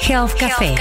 [0.00, 0.74] Health Café,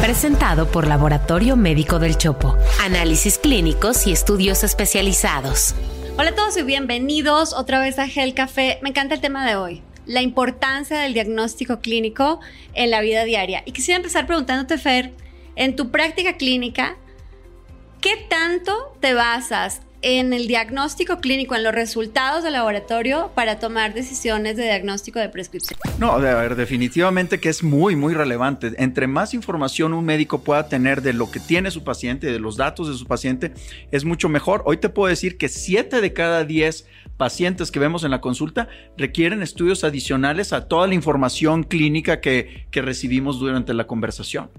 [0.00, 2.56] presentado por Laboratorio Médico del Chopo.
[2.80, 5.74] Análisis clínicos y estudios especializados.
[6.16, 8.78] Hola a todos y bienvenidos otra vez a Health Café.
[8.82, 12.40] Me encanta el tema de hoy, la importancia del diagnóstico clínico
[12.74, 13.62] en la vida diaria.
[13.64, 15.12] Y quisiera empezar preguntándote, Fer,
[15.56, 16.96] en tu práctica clínica,
[18.00, 23.94] ¿qué tanto te basas en el diagnóstico clínico, en los resultados del laboratorio para tomar
[23.94, 25.78] decisiones de diagnóstico de prescripción?
[25.98, 28.72] No, a ver, definitivamente que es muy, muy relevante.
[28.78, 32.56] Entre más información un médico pueda tener de lo que tiene su paciente, de los
[32.56, 33.52] datos de su paciente,
[33.90, 34.62] es mucho mejor.
[34.66, 36.86] Hoy te puedo decir que 7 de cada 10
[37.16, 42.66] pacientes que vemos en la consulta requieren estudios adicionales a toda la información clínica que,
[42.70, 44.50] que recibimos durante la conversación.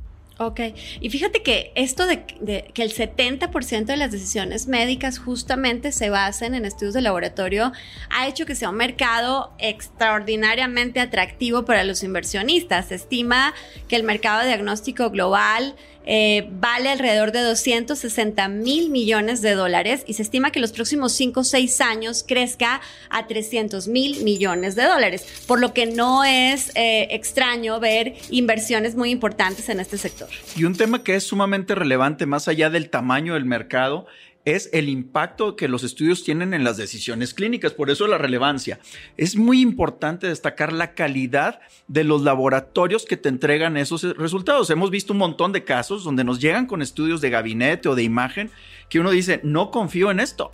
[0.42, 0.62] Ok,
[1.02, 6.56] y fíjate que esto de, que el 70% de las decisiones médicas justamente se basen
[6.56, 7.74] en estudios de laboratorio
[8.10, 12.88] ha hecho que sea un mercado extraordinariamente atractivo para los inversionistas.
[12.88, 13.54] Se estima
[13.90, 15.76] que el mercado diagnóstico global
[16.12, 21.12] eh, vale alrededor de 260 mil millones de dólares y se estima que los próximos
[21.14, 26.24] 5 o 6 años crezca a 300 mil millones de dólares, por lo que no
[26.24, 30.30] es eh, extraño ver inversiones muy importantes en este sector.
[30.56, 34.08] Y un tema que es sumamente relevante más allá del tamaño del mercado
[34.56, 38.80] es el impacto que los estudios tienen en las decisiones clínicas, por eso la relevancia.
[39.18, 44.70] Es muy importante destacar la calidad de los laboratorios que te entregan esos resultados.
[44.70, 48.04] Hemos visto un montón de casos donde nos llegan con estudios de gabinete o de
[48.04, 48.52] imagen
[48.90, 50.52] que uno dice, no confío en esto.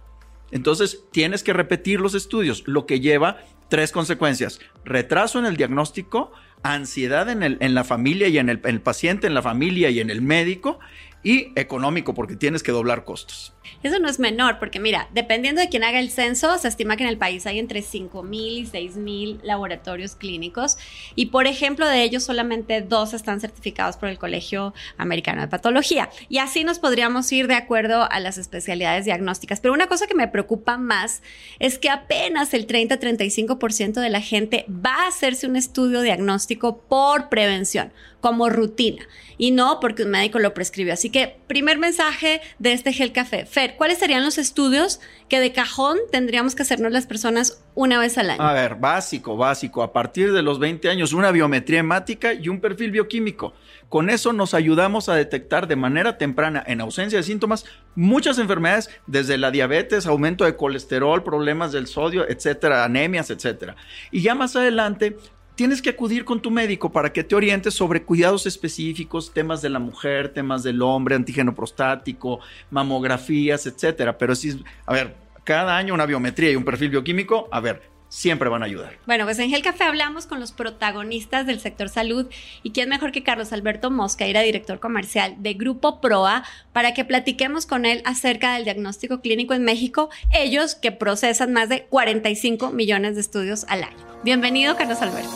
[0.51, 4.59] Entonces tienes que repetir los estudios, lo que lleva tres consecuencias.
[4.83, 6.31] Retraso en el diagnóstico,
[6.63, 9.89] ansiedad en, el, en la familia y en el, en el paciente, en la familia
[9.89, 10.79] y en el médico,
[11.23, 13.54] y económico porque tienes que doblar costos.
[13.83, 17.03] Eso no es menor, porque mira, dependiendo de quién haga el censo, se estima que
[17.03, 20.77] en el país hay entre 5.000 y 6.000 laboratorios clínicos
[21.15, 26.09] y, por ejemplo, de ellos solamente dos están certificados por el Colegio Americano de Patología.
[26.29, 29.59] Y así nos podríamos ir de acuerdo a las especialidades diagnósticas.
[29.59, 31.21] Pero una cosa que me preocupa más
[31.59, 37.29] es que apenas el 30-35% de la gente va a hacerse un estudio diagnóstico por
[37.29, 37.91] prevención,
[38.21, 39.07] como rutina,
[39.37, 40.93] y no porque un médico lo prescribió.
[40.93, 44.99] Así que, primer mensaje de este gel café Fer, ¿cuáles serían los estudios
[45.29, 48.41] que de cajón tendríamos que hacernos las personas una vez al año?
[48.41, 49.81] A ver, básico, básico.
[49.81, 53.53] A partir de los 20 años, una biometría hemática y un perfil bioquímico.
[53.87, 57.63] Con eso nos ayudamos a detectar de manera temprana, en ausencia de síntomas,
[57.95, 63.77] muchas enfermedades, desde la diabetes, aumento de colesterol, problemas del sodio, etcétera, anemias, etcétera.
[64.11, 65.15] Y ya más adelante
[65.55, 69.69] tienes que acudir con tu médico para que te orientes sobre cuidados específicos, temas de
[69.69, 72.39] la mujer, temas del hombre, antígeno prostático,
[72.69, 74.17] mamografías, etcétera.
[74.17, 78.47] Pero si, a ver, cada año una biometría y un perfil bioquímico, a ver, siempre
[78.47, 78.97] van a ayudar.
[79.05, 82.27] Bueno, pues en Gel Café hablamos con los protagonistas del sector salud
[82.63, 87.65] y quién mejor que Carlos Alberto Mosca, director comercial de Grupo Proa, para que platiquemos
[87.65, 93.15] con él acerca del diagnóstico clínico en México, ellos que procesan más de 45 millones
[93.15, 93.97] de estudios al año.
[94.23, 95.35] Bienvenido, Carlos Alberto.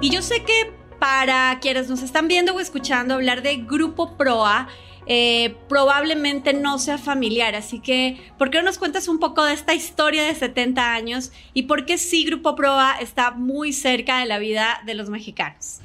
[0.00, 4.68] Y yo sé que para quienes nos están viendo o escuchando hablar de Grupo Proa,
[5.08, 7.54] eh, probablemente no sea familiar.
[7.54, 11.32] Así que, ¿por qué no nos cuentas un poco de esta historia de 70 años
[11.54, 15.80] y por qué sí Grupo Proa está muy cerca de la vida de los mexicanos?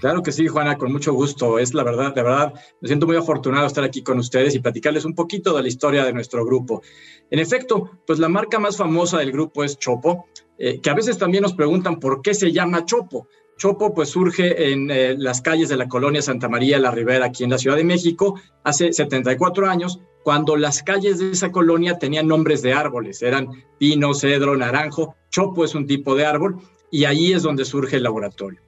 [0.00, 1.58] Claro que sí, Juana, con mucho gusto.
[1.58, 5.04] Es la verdad, de verdad, me siento muy afortunado estar aquí con ustedes y platicarles
[5.04, 6.82] un poquito de la historia de nuestro grupo.
[7.30, 10.26] En efecto, pues la marca más famosa del grupo es Chopo,
[10.56, 13.28] eh, que a veces también nos preguntan por qué se llama Chopo.
[13.60, 17.44] Chopo pues surge en eh, las calles de la colonia Santa María la Ribera, aquí
[17.44, 22.26] en la Ciudad de México, hace 74 años, cuando las calles de esa colonia tenían
[22.26, 23.48] nombres de árboles, eran
[23.78, 25.14] pino, cedro, naranjo.
[25.30, 26.56] Chopo es un tipo de árbol
[26.90, 28.62] y ahí es donde surge el laboratorio.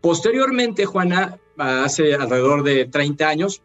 [0.00, 3.60] Posteriormente, Juana, hace alrededor de 30 años,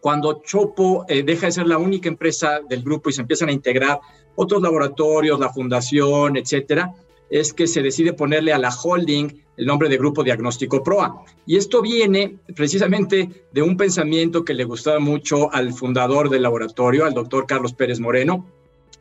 [0.00, 3.52] cuando Chopo eh, deja de ser la única empresa del grupo y se empiezan a
[3.52, 3.98] integrar
[4.36, 6.94] otros laboratorios, la fundación, etcétera,
[7.34, 11.24] es que se decide ponerle a la holding el nombre de Grupo Diagnóstico PROA.
[11.46, 17.04] Y esto viene precisamente de un pensamiento que le gustaba mucho al fundador del laboratorio,
[17.04, 18.46] al doctor Carlos Pérez Moreno,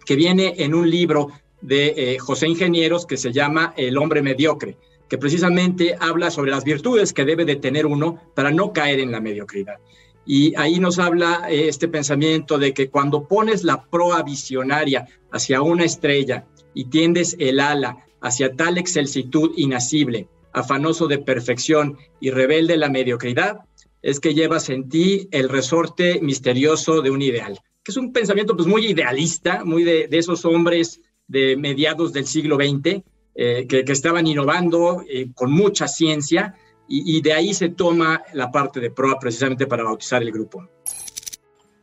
[0.03, 1.27] que viene en un libro
[1.61, 4.77] de eh, José Ingenieros que se llama El hombre mediocre,
[5.07, 9.11] que precisamente habla sobre las virtudes que debe de tener uno para no caer en
[9.11, 9.75] la mediocridad.
[10.25, 15.61] Y ahí nos habla eh, este pensamiento de que cuando pones la proa visionaria hacia
[15.61, 22.77] una estrella y tiendes el ala hacia tal excelsitud inacible, afanoso de perfección y rebelde
[22.77, 23.59] la mediocridad,
[24.01, 28.55] es que llevas en ti el resorte misterioso de un ideal, que es un pensamiento
[28.55, 33.03] pues muy idealista, muy de, esos hombres de mediados del siglo XX,
[33.35, 35.03] que, estaban innovando
[35.35, 36.55] con mucha ciencia
[36.87, 40.67] y, de ahí se toma la parte de PROA precisamente para bautizar el grupo.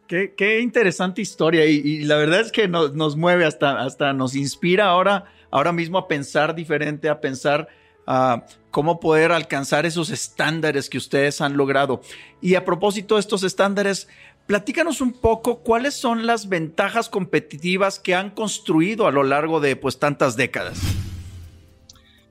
[0.06, 5.24] Qué, interesante historia y, la verdad es que nos, mueve hasta, hasta nos inspira ahora,
[5.50, 7.68] ahora mismo a pensar diferente, a pensar
[8.06, 12.00] a cómo poder alcanzar esos estándares que ustedes han logrado.
[12.40, 14.08] Y a propósito de estos estándares,
[14.46, 19.76] platícanos un poco cuáles son las ventajas competitivas que han construido a lo largo de
[19.76, 20.80] pues tantas décadas.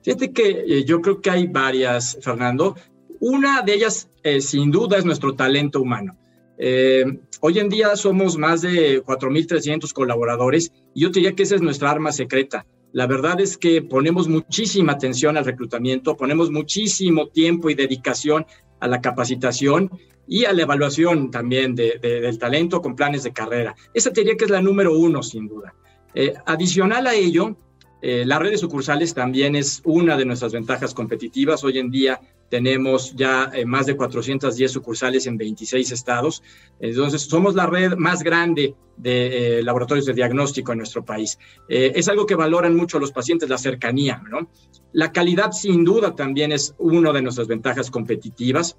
[0.02, 2.76] Fíjate que eh, yo creo que hay varias, Fernando.
[3.20, 6.16] Una de ellas, eh, sin duda, es nuestro talento humano.
[6.58, 7.04] Eh,
[7.40, 11.90] hoy en día somos más de 4.300 colaboradores y yo diría que esa es nuestra
[11.90, 12.66] arma secreta.
[12.92, 18.46] La verdad es que ponemos muchísima atención al reclutamiento, ponemos muchísimo tiempo y dedicación
[18.80, 19.90] a la capacitación
[20.26, 23.74] y a la evaluación también del talento con planes de carrera.
[23.94, 25.74] Esa diría que es la número uno, sin duda.
[26.14, 27.56] Eh, adicional a ello,
[28.02, 31.62] eh, la red de sucursales también es una de nuestras ventajas competitivas.
[31.64, 32.20] Hoy en día
[32.50, 36.42] tenemos ya eh, más de 410 sucursales en 26 estados.
[36.78, 41.38] Entonces, somos la red más grande de eh, laboratorios de diagnóstico en nuestro país.
[41.68, 44.22] es algo que valoran mucho los pacientes, la cercanía.
[44.30, 44.50] ¿no?
[44.92, 48.76] La calidad, sin duda, también es una de nuestras ventajas competitivas.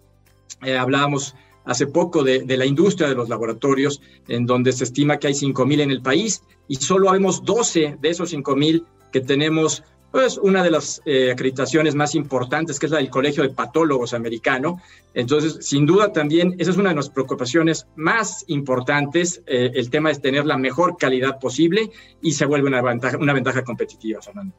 [0.77, 1.33] hablábamos
[1.63, 5.33] hace poco de, de, la industria de los laboratorios, en donde se estima que hay
[5.33, 10.63] 5.000 en el país y solo vemos 12 de esos 5.000 que tenemos pues una
[10.63, 14.81] de las eh, acreditaciones más importantes, que es la del Colegio de Patólogos Americano.
[15.13, 19.41] Entonces, sin duda también, esa es una de las preocupaciones más importantes.
[19.47, 21.91] Eh, el tema es tener la mejor calidad posible
[22.21, 24.53] y se vuelve una ventaja, una ventaja competitiva, Fernando.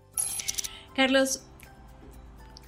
[0.94, 1.42] Carlos,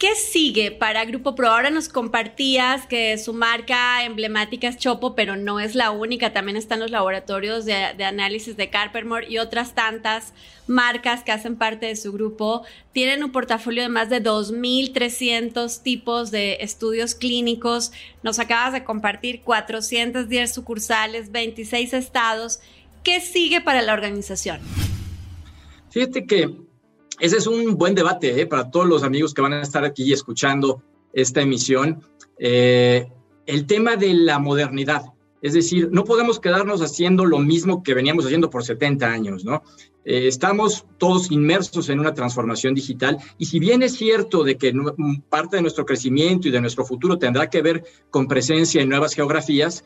[0.05, 1.49] ¿Qué sigue para Grupo Pro?
[1.49, 6.35] Ahora nos compartías que su marca emblemática es Chopo, pero no es la única.
[6.35, 10.35] También están los laboratorios de, análisis de Carpermore y otras tantas
[10.67, 12.65] marcas que hacen parte de su grupo.
[12.93, 17.91] Tienen un portafolio de más de 2.300 tipos de estudios clínicos.
[18.23, 22.61] Nos acabas de compartir 410 sucursales, 26 estados.
[23.05, 24.61] ¿Qué sigue para la organización?
[25.89, 26.64] Fíjate que
[27.21, 28.47] ese es un buen debate ¿eh?
[28.47, 30.83] para todos los amigos que van a estar aquí escuchando
[31.13, 32.03] esta emisión.
[32.39, 33.07] Eh,
[33.47, 35.03] el tema de la modernidad,
[35.41, 39.63] es decir, no podemos quedarnos haciendo lo mismo que veníamos haciendo por 70 años, ¿no?
[40.05, 44.73] Eh, estamos todos inmersos en una transformación digital y si bien es cierto de que
[45.31, 49.15] parte de nuestro crecimiento y de nuestro futuro tendrá que ver con presencia en nuevas
[49.15, 49.85] geografías,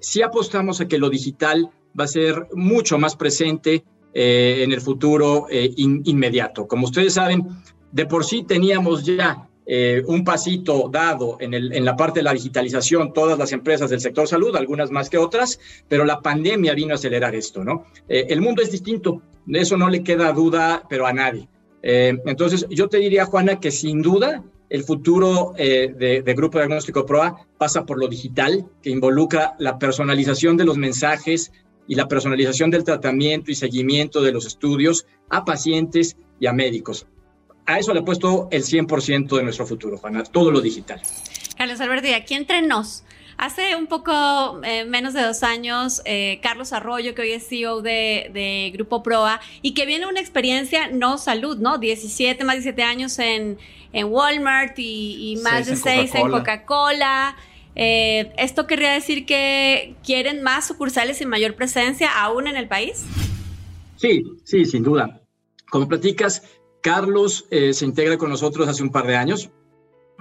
[0.00, 3.84] sí apostamos a que lo digital va a ser mucho más presente
[4.14, 6.66] eh, en el futuro eh, inmediato.
[6.66, 7.46] Como ustedes saben,
[7.92, 12.24] de por sí teníamos ya eh, un pasito dado en, el, en, la parte de
[12.24, 16.72] la digitalización, todas las empresas del sector salud, algunas más que otras, pero la pandemia
[16.72, 17.84] vino a acelerar esto, ¿no?
[18.08, 21.46] el mundo es distinto, de eso no le queda duda, pero a nadie.
[21.82, 27.46] entonces, yo te diría, Juana, que sin duda el futuro de, de, Grupo Diagnóstico PROA
[27.58, 31.52] pasa por lo digital, que involucra la personalización de los mensajes,
[31.88, 37.06] y la personalización del tratamiento y seguimiento de los estudios a pacientes y a médicos.
[37.66, 41.02] A eso le he puesto el 100% de nuestro futuro, Juana, todo lo digital.
[41.56, 43.02] Carlos Alberto, y aquí entre nos,
[43.38, 47.82] Hace un poco eh, menos de dos años, eh, Carlos Arroyo, que hoy es CEO
[47.82, 51.78] de, Grupo Proa, y que viene una experiencia no salud, ¿no?
[51.78, 53.56] 17, más de 17 años en,
[53.94, 57.36] Walmart y, más de 6 en Coca-Cola.
[57.74, 63.04] Eh, ¿Esto querría decir que quieren más sucursales y mayor presencia aún en el país?
[63.96, 65.22] Sí, sí, sin duda.
[65.70, 66.42] Como platicas,
[66.82, 69.50] Carlos eh, se integra con nosotros hace un par de años,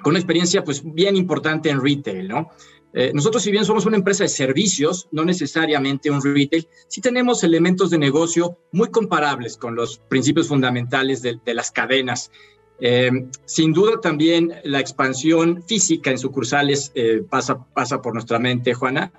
[0.03, 2.49] con una experiencia pues bien importante en retail, ¿no?
[2.93, 7.43] Eh, nosotros, si bien somos una empresa de servicios, no necesariamente un retail, sí tenemos
[7.43, 12.31] elementos de negocio muy comparables con los principios fundamentales de, de las cadenas
[12.79, 13.11] eh,
[13.45, 19.11] sin duda también la expansión física en sucursales eh, pasa, pasa por nuestra mente, Juana.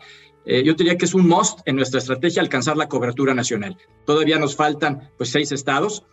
[0.44, 3.76] Eh, yo diría que es un must en nuestra estrategia alcanzar la cobertura nacional.
[4.06, 6.04] Todavía nos faltan pues seis estados,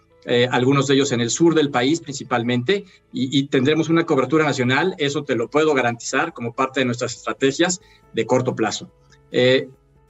[0.50, 2.84] algunos de ellos en el sur del país principalmente,
[3.14, 7.16] y, y, tendremos una cobertura nacional, eso te lo puedo garantizar como parte de nuestras
[7.16, 7.80] estrategias
[8.12, 8.90] de corto plazo.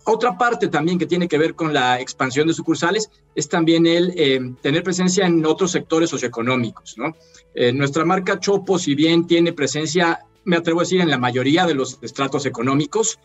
[0.07, 4.13] Otra parte también que tiene que ver con la expansión de sucursales es también el
[4.15, 6.95] eh, tener presencia en otros sectores socioeconómicos.
[6.97, 7.15] ¿no?
[7.55, 11.65] Eh, nuestra marca Chopo, si bien tiene presencia, me atrevo a decir, en la mayoría
[11.65, 13.19] de los estratos económicos,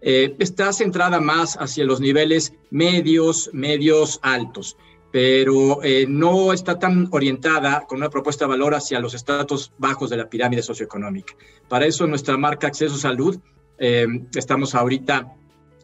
[0.00, 4.76] eh, está centrada más hacia los niveles medios, medios, altos,
[5.12, 10.16] pero no está tan orientada con una propuesta de valor hacia los estratos bajos de
[10.16, 11.34] la pirámide socioeconómica.
[11.68, 13.38] Para eso nuestra marca Acceso Salud,
[13.78, 15.36] estamos ahorita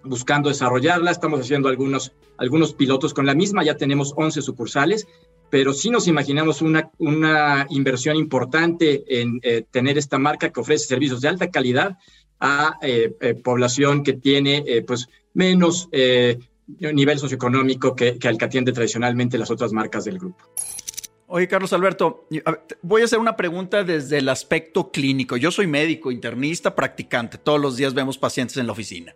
[0.05, 1.11] buscando desarrollarla.
[1.11, 3.65] Estamos haciendo algunos, algunos pilotos con la misma.
[3.65, 5.07] Ya tenemos 11 sucursales.
[5.51, 10.87] pero sí nos imaginamos una, una inversión importante en eh, tener esta marca que ofrece
[10.87, 11.99] servicios de alta calidad
[12.39, 18.73] a eh, eh, población que tiene pues menos nivel socioeconómico que, que el que atiende
[18.73, 20.47] tradicionalmente las otras marcas del grupo.
[21.33, 22.27] Oye, Carlos Alberto,
[22.83, 25.37] voy a hacer una pregunta desde el aspecto clínico.
[25.37, 27.39] Yo soy médico, internista, practicante.
[27.39, 29.15] Todos los días vemos pacientes en la oficina.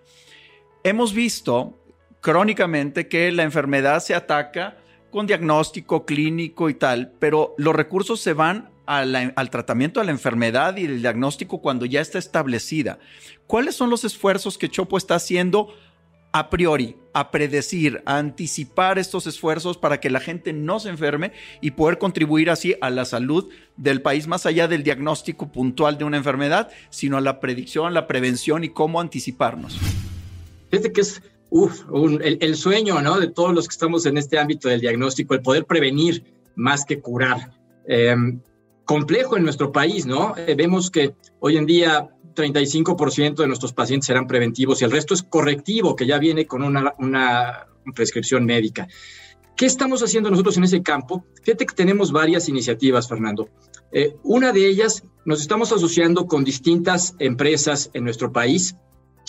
[0.86, 1.78] Hemos visto
[2.20, 4.76] crónicamente que la enfermedad se ataca
[5.10, 10.76] con diagnóstico clínico y tal, pero los recursos se van al tratamiento de la enfermedad
[10.76, 12.98] y el diagnóstico cuando ya está establecida.
[13.46, 15.72] ¿Cuáles son los esfuerzos que Chopo está haciendo
[16.32, 21.32] a priori, a predecir, a anticipar estos esfuerzos para que la gente no se enferme
[21.62, 23.48] y poder contribuir así a la salud
[23.78, 28.06] del país más allá del diagnóstico puntual de una enfermedad, sino a la predicción, la
[28.06, 29.80] prevención y cómo anticiparnos?
[30.74, 31.84] Fíjate que es uf,
[32.20, 33.20] el, sueño ¿no?
[33.20, 36.24] de todos los que estamos en este ámbito del diagnóstico, el poder prevenir
[36.56, 37.52] más que curar.
[37.86, 38.40] Em,
[38.84, 40.34] complejo en nuestro país, ¿no?
[40.36, 45.14] Eh, vemos que hoy en día 35% de nuestros pacientes serán preventivos y el resto
[45.14, 48.88] es correctivo, que ya viene con una, una prescripción médica.
[49.56, 51.24] ¿Qué estamos haciendo nosotros en ese campo?
[51.44, 53.48] Fíjate que tenemos varias iniciativas, Fernando.
[53.92, 58.74] Eh, una de ellas, nos estamos asociando con distintas empresas en nuestro país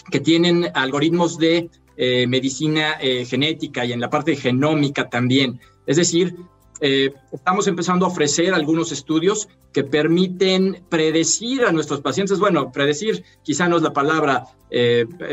[0.10, 5.62] que tienen algoritmos de eh, medicina eh, genética y en la parte genómica también.
[5.88, 6.36] Es decir,
[6.82, 12.38] eh, estamos empezando a ofrecer algunos estudios que permiten predecir a nuestros pacientes.
[12.38, 14.46] Bueno, predecir quizá no es la palabra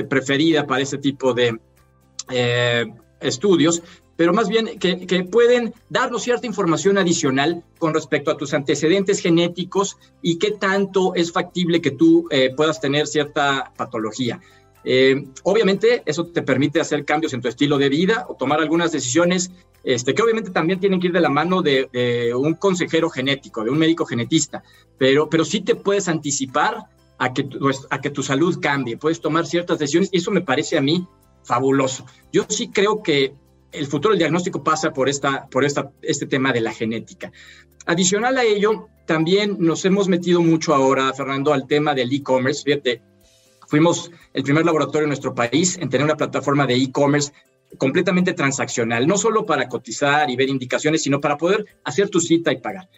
[0.09, 1.59] preferida para este tipo de
[3.21, 3.83] estudios,
[4.17, 9.21] pero más bien que, que, pueden darnos cierta información adicional con respecto a tus antecedentes
[9.21, 14.41] genéticos y qué tanto es factible que tú puedas tener cierta patología.
[14.85, 18.91] Eh, obviamente eso te permite hacer cambios en tu estilo de vida o tomar algunas
[18.91, 19.53] decisiones
[19.85, 23.71] este, que obviamente también tienen que ir de la mano de, un consejero genético, de
[23.71, 24.63] un médico genetista,
[24.99, 26.87] pero, pero sí te puedes anticipar
[27.19, 30.41] a que, tu, a que tu salud cambie, puedes tomar ciertas decisiones y eso me
[30.41, 31.07] parece a mí
[31.45, 32.07] fabuloso.
[32.33, 33.35] Yo sí creo que
[33.73, 37.33] el futuro del diagnóstico pasa por, esta, por esta, este tema de la genética.
[37.87, 42.63] Adicional a ello, también nos hemos metido mucho ahora, Fernando, al tema del e-commerce.
[42.63, 43.03] Fíjate,
[43.73, 47.33] Fuimos el primer laboratorio en nuestro país en tener una plataforma de e-commerce
[47.79, 52.53] completamente transaccional, no solo para cotizar y ver indicaciones, sino para poder hacer tu cita
[52.53, 52.91] y pagar.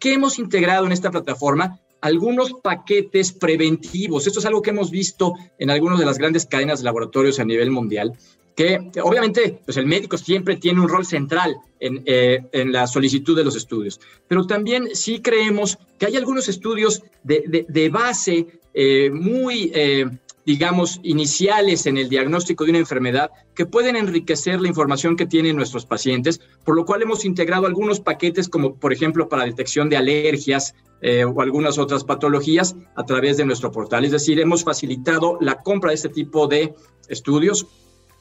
[0.00, 1.78] ¿Qué hemos integrado en esta plataforma?
[2.00, 4.26] Algunos paquetes preventivos.
[4.26, 7.44] Esto es algo que hemos visto en algunas de las grandes cadenas de laboratorios a
[7.44, 8.18] nivel mundial,
[8.56, 13.36] que obviamente pues el médico siempre tiene un rol central en, eh, en, la solicitud
[13.36, 18.57] de los estudios, pero también sí creemos que hay algunos estudios de, de, de base
[18.74, 20.06] eh, muy, eh,
[20.44, 25.56] digamos, iniciales en el diagnóstico de una enfermedad que pueden enriquecer la información que tienen
[25.56, 29.96] nuestros pacientes, por lo cual hemos integrado algunos paquetes como, por ejemplo, para detección de
[29.96, 34.04] alergias eh, o algunas otras patologías a través de nuestro portal.
[34.04, 36.74] Es decir, hemos facilitado la compra de este tipo de
[37.08, 37.66] estudios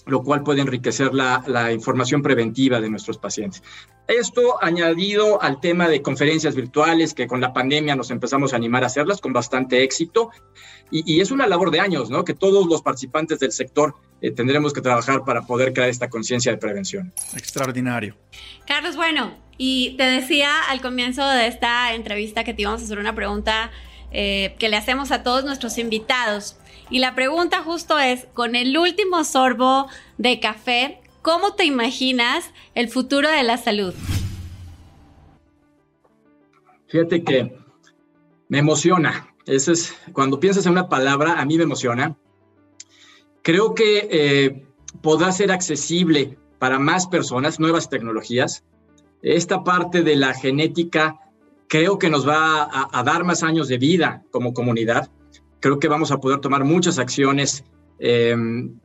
[0.07, 3.61] lo cual puede enriquecer la, la, información preventiva de nuestros pacientes.
[4.07, 8.83] Esto añadido al tema de conferencias virtuales, que con la pandemia nos empezamos a animar
[8.83, 10.31] a hacerlas con bastante éxito,
[10.89, 12.23] y, y es una labor de años, ¿no?
[12.23, 16.51] Que todos los participantes del sector eh, tendremos que trabajar para poder crear esta conciencia
[16.51, 17.13] de prevención.
[17.35, 18.15] Extraordinario.
[18.65, 22.99] Carlos, bueno, y te decía al comienzo de esta entrevista que te íbamos a hacer
[22.99, 23.71] una pregunta
[24.11, 26.57] eh, que le hacemos a todos nuestros invitados.
[26.89, 29.87] Y la pregunta justo es, con el último sorbo
[30.17, 32.45] de café, ¿cómo te imaginas
[32.75, 33.93] el futuro de la salud?
[36.87, 37.57] Fíjate que
[38.47, 39.27] me emociona.
[39.45, 42.15] Eso es, cuando piensas en una palabra, a mí me emociona.
[43.41, 44.65] Creo que eh,
[45.01, 48.63] podrá ser accesible para más personas, nuevas tecnologías.
[49.21, 51.19] Esta parte de la genética
[51.67, 55.09] creo que nos va a, dar más años de vida como comunidad
[55.59, 57.63] creo que vamos a poder tomar muchas acciones
[57.99, 58.79] em,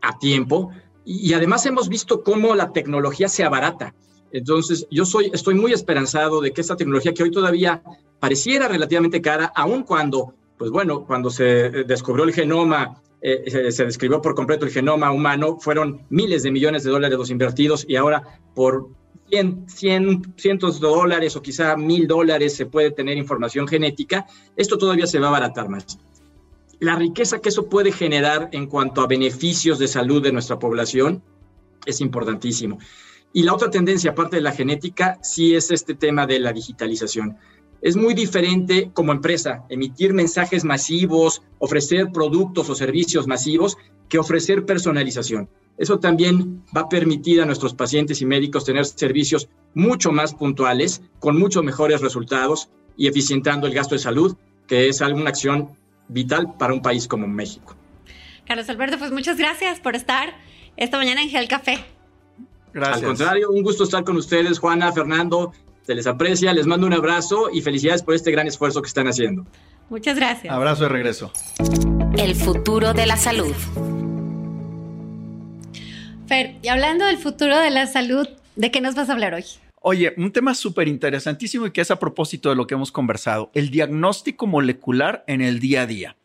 [0.00, 0.70] a tiempo
[1.04, 3.94] y, además hemos visto cómo la tecnología se abarata.
[4.32, 7.80] Entonces, yo soy, estoy muy esperanzado de que esta tecnología que hoy todavía
[8.18, 14.20] pareciera relativamente cara, aun cuando, pues bueno, cuando se descubrió el genoma, eh, se, describió
[14.20, 18.40] por completo el genoma humano, fueron miles de millones de dólares los invertidos y ahora
[18.54, 18.88] por
[19.30, 24.78] 100, 100, cientos de dólares o quizá mil dólares se puede tener información genética, esto
[24.78, 25.98] todavía se va a abaratar más
[26.78, 31.22] la riqueza que eso puede generar en cuanto a beneficios de salud de nuestra población
[31.86, 32.78] es importantísimo.
[33.32, 37.36] Y la otra tendencia, aparte de la genética, sí es este tema de la digitalización.
[37.82, 43.76] Es muy diferente como empresa emitir mensajes masivos, ofrecer productos o servicios masivos,
[44.08, 45.48] que ofrecer personalización.
[45.78, 51.02] Eso también va a permitir a nuestros pacientes y médicos tener servicios mucho más puntuales,
[51.18, 55.70] con muchos mejores resultados y eficientando el gasto de salud, que es alguna acción
[56.08, 57.76] vital para un país como México.
[58.46, 60.34] Carlos Alberto, pues muchas gracias por estar
[60.76, 61.84] esta mañana en Gel Café.
[62.72, 62.98] Gracias.
[62.98, 65.52] Al contrario, un gusto estar con ustedes, Juana, Fernando.
[65.82, 69.06] Se les aprecia, les mando un abrazo y felicidades por este gran esfuerzo que están
[69.08, 69.46] haciendo.
[69.88, 70.52] Muchas gracias.
[70.52, 71.32] Abrazo de regreso.
[72.16, 73.54] El futuro de la salud.
[76.26, 79.44] Fer, y hablando del futuro de la salud, ¿de qué nos vas a hablar hoy?
[79.80, 83.52] Oye, un tema súper interesantísimo y que es a propósito de lo que hemos conversado,
[83.54, 86.16] el diagnóstico molecular en el día a día.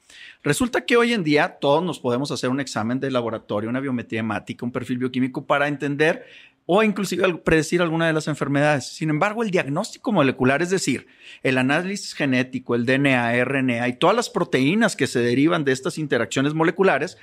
[0.44, 4.22] Resulta que hoy en día todos nos podemos hacer un examen de laboratorio, una biometría
[4.22, 6.26] hemática, un perfil bioquímico para entender
[6.66, 8.88] o inclusive predecir alguna de las enfermedades.
[8.88, 11.06] Sin embargo, el diagnóstico molecular, es decir,
[11.44, 16.00] el análisis genético, el DNA, RNA y todas las proteínas que se derivan de estas
[16.00, 17.20] interacciones moleculares,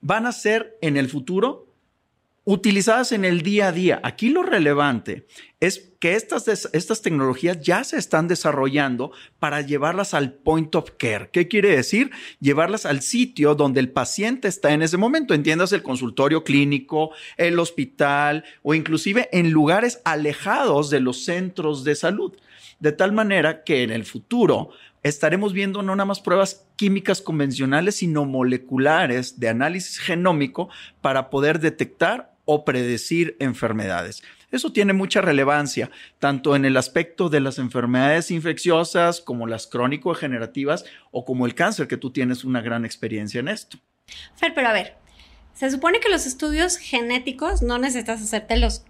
[0.00, 1.66] van a ser en el futuro
[2.44, 4.00] utilizadas en el día a día.
[4.02, 5.26] Aquí lo relevante
[5.60, 11.30] es que estas, estas tecnologías ya se están desarrollando para llevarlas al point of care.
[11.32, 12.10] ¿Qué quiere decir?
[12.40, 15.32] Llevarlas al sitio donde el paciente está en ese momento.
[15.32, 21.94] Entiendas el consultorio clínico, el hospital o inclusive en lugares alejados de los centros de
[21.94, 22.36] salud.
[22.78, 24.70] De tal manera que en el futuro
[25.02, 30.68] estaremos viendo no nada más pruebas químicas convencionales, sino moleculares de análisis genómico
[31.00, 34.22] para poder detectar o predecir enfermedades.
[34.50, 40.84] Eso tiene mucha relevancia, tanto en el aspecto de las enfermedades infecciosas como las crónico-degenerativas
[41.10, 43.78] o como el cáncer, que tú tienes una gran experiencia en esto.
[44.36, 44.96] Fer, pero a ver,
[45.54, 48.84] se supone que los estudios genéticos no necesitas hacértelos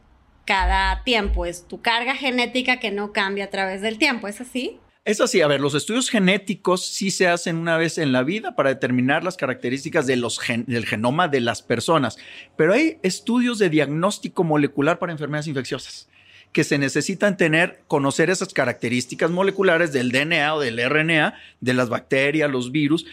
[0.45, 4.79] cada tiempo, es tu carga genética que no cambia a través del tiempo, ¿es así?
[5.05, 8.57] Es así, a ver, los estudios genéticos sí se hacen una vez en la vida
[8.57, 12.17] para determinar las características del genoma de las personas,
[12.57, 16.09] pero hay estudios de diagnóstico molecular para enfermedades infecciosas
[16.53, 21.91] que se necesitan tener, conocer esas características moleculares del DNA o del RNA, de las
[21.91, 23.05] bacterias, los virus,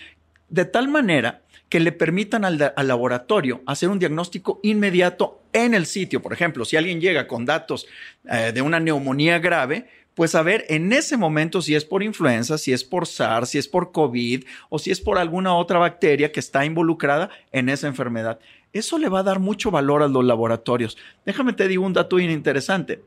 [0.48, 6.22] de tal manera que le permitan al, laboratorio hacer un diagnóstico inmediato en el sitio.
[6.22, 7.88] Por ejemplo, si alguien llega con datos
[8.30, 12.58] eh, de una neumonía grave, pues a ver en ese momento si es por influenza,
[12.58, 16.32] si es por SARS, si es por COVID o si es por alguna otra bacteria
[16.32, 18.40] que está involucrada en esa enfermedad.
[18.74, 20.98] Eso le va a dar mucho valor a los laboratorios.
[21.26, 23.04] Déjame te digo un dato interesante.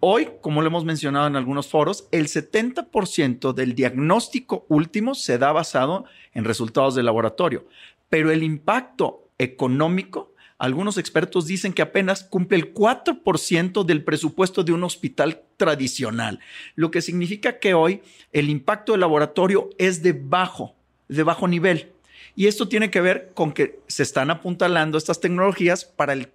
[0.00, 5.50] Hoy, como lo hemos mencionado en algunos foros, el 70% del diagnóstico último se da
[5.50, 7.66] basado en resultados de laboratorio,
[8.08, 10.27] pero el impacto económico
[10.58, 16.40] algunos expertos dicen que apenas cumple el 4% del presupuesto de un hospital tradicional,
[16.74, 20.74] lo que significa que hoy el impacto del laboratorio es de bajo,
[21.08, 21.92] de bajo nivel.
[22.34, 26.28] Y esto tiene que ver con que se están apuntalando estas tecnologías para el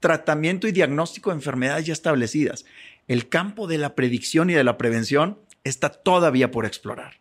[0.00, 2.64] tratamiento y diagnóstico de enfermedades ya establecidas.
[3.06, 7.20] El campo de la predicción y de la prevención está todavía por explorar.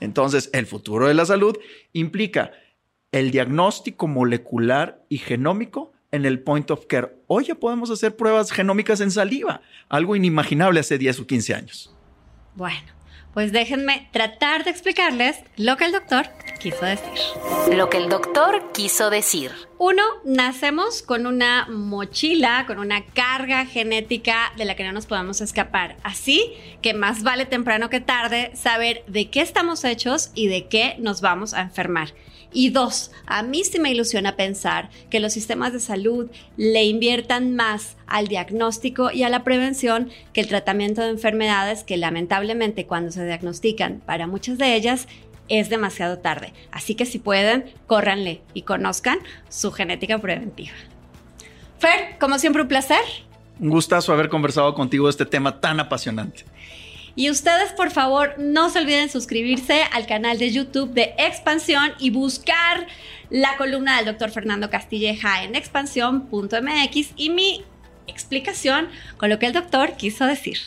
[0.00, 1.56] Entonces, el futuro de la salud
[1.92, 2.52] implica
[3.12, 7.16] el diagnóstico molecular y genómico en el point of care.
[7.26, 11.94] Hoy ya podemos hacer pruebas genómicas en saliva, algo inimaginable hace 10 o 15 años.
[12.54, 12.92] Bueno,
[13.34, 16.26] pues déjenme tratar de explicarles lo que el doctor
[16.58, 17.08] quiso decir.
[17.72, 19.52] Lo que el doctor quiso decir.
[19.78, 25.40] Uno, nacemos con una mochila, con una carga genética de la que no nos podemos
[25.40, 25.98] escapar.
[26.02, 30.96] Así que más vale temprano que tarde saber de qué estamos hechos y de qué
[30.98, 32.08] nos vamos a enfermar.
[32.52, 37.54] Y dos, a mí sí me ilusiona pensar que los sistemas de salud le inviertan
[37.54, 43.12] más al diagnóstico y a la prevención que el tratamiento de enfermedades que lamentablemente cuando
[43.12, 45.08] se diagnostican para muchas de ellas
[45.48, 46.52] es demasiado tarde.
[46.70, 50.74] Así que si pueden, córranle y conozcan su genética preventiva.
[51.78, 53.00] Fer, como siempre un placer.
[53.60, 56.44] Un gustazo haber conversado contigo de este tema tan apasionante.
[57.18, 62.10] Y ustedes, por favor, no se olviden suscribirse al canal de YouTube de Expansión y
[62.10, 62.86] buscar
[63.28, 67.64] la columna del doctor Fernando Castilleja en expansión.mx y mi
[68.06, 70.58] explicación con lo que el doctor quiso decir.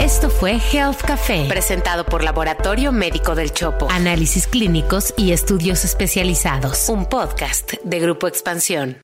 [0.00, 3.86] Esto fue Health Café, presentado por Laboratorio Médico del Chopo.
[3.88, 6.88] Análisis clínicos y estudios especializados.
[6.88, 9.03] Un podcast de Grupo Expansión.